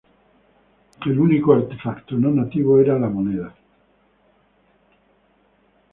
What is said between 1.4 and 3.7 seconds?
artefacto no nativo era la moneda.